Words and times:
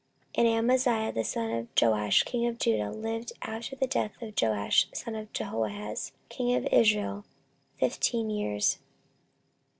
14:025:025 0.35 0.39
And 0.39 0.47
Amaziah 0.57 1.11
the 1.11 1.23
son 1.23 1.51
of 1.51 1.67
Joash 1.79 2.23
king 2.23 2.47
of 2.47 2.57
Judah 2.57 2.89
lived 2.91 3.33
after 3.43 3.75
the 3.75 3.85
death 3.85 4.19
of 4.23 4.33
Joash 4.41 4.87
son 4.95 5.13
of 5.13 5.31
Jehoahaz 5.31 6.11
king 6.27 6.55
of 6.55 6.65
Israel 6.73 7.23
fifteen 7.77 8.31
years. 8.31 8.79